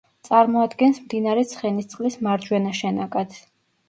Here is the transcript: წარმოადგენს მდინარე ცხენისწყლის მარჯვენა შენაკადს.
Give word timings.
წარმოადგენს 0.27 1.01
მდინარე 1.01 1.43
ცხენისწყლის 1.51 2.17
მარჯვენა 2.29 2.73
შენაკადს. 2.79 3.39